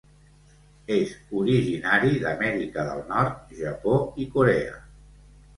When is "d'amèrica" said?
2.25-2.87